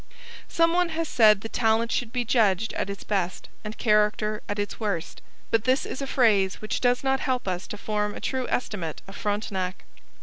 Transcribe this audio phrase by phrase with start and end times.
[0.47, 4.57] Some one has said that talent should be judged at its best and character at
[4.57, 8.19] its worst; but this is a phrase which does not help us to form a
[8.19, 9.83] true estimate of Frontenac.